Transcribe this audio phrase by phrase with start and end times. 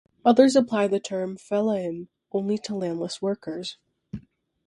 [0.25, 3.77] Others applied the term "fellahin" only to landless workers.